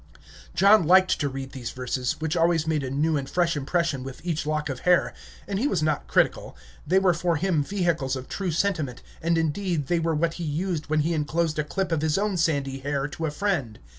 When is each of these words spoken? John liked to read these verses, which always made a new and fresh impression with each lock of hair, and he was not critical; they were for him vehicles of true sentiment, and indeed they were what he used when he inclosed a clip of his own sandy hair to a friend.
John 0.55 0.87
liked 0.87 1.19
to 1.19 1.29
read 1.29 1.51
these 1.51 1.69
verses, 1.69 2.13
which 2.13 2.35
always 2.35 2.65
made 2.65 2.83
a 2.83 2.89
new 2.89 3.17
and 3.17 3.29
fresh 3.29 3.55
impression 3.55 4.03
with 4.03 4.19
each 4.25 4.47
lock 4.47 4.67
of 4.67 4.79
hair, 4.79 5.13
and 5.47 5.59
he 5.59 5.67
was 5.67 5.83
not 5.83 6.07
critical; 6.07 6.57
they 6.87 6.97
were 6.97 7.13
for 7.13 7.35
him 7.35 7.63
vehicles 7.63 8.15
of 8.15 8.27
true 8.27 8.49
sentiment, 8.49 9.03
and 9.21 9.37
indeed 9.37 9.85
they 9.89 9.99
were 9.99 10.15
what 10.15 10.33
he 10.41 10.43
used 10.43 10.87
when 10.87 11.01
he 11.01 11.13
inclosed 11.13 11.59
a 11.59 11.63
clip 11.63 11.91
of 11.91 12.01
his 12.01 12.17
own 12.17 12.35
sandy 12.35 12.79
hair 12.79 13.07
to 13.09 13.27
a 13.27 13.29
friend. 13.29 13.77